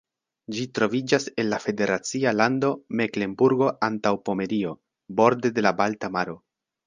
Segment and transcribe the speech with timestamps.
[0.53, 4.73] Ĝi troviĝas en la federacia lando Meklenburgo-Antaŭpomerio,
[5.21, 6.37] borde de la Balta Maro.